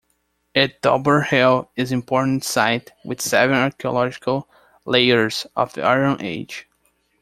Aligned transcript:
At 0.55 0.81
Dobor 0.81 1.27
hill 1.27 1.69
is 1.75 1.91
important 1.91 2.43
site 2.43 2.91
with 3.05 3.21
seven 3.21 3.55
archaeological 3.55 4.49
layers 4.83 5.45
of 5.55 5.73
the 5.75 5.83
Iron 5.83 6.19
Age. 6.21 6.65